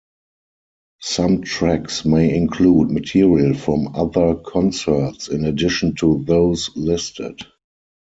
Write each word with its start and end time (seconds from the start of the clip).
Some 1.03 1.43
tracks 1.43 2.05
may 2.05 2.35
include 2.35 2.89
material 2.89 3.53
from 3.53 3.95
other 3.95 4.33
concerts 4.33 5.27
in 5.27 5.45
addition 5.45 5.93
to 5.97 6.23
those 6.25 6.75
listed. 6.75 7.39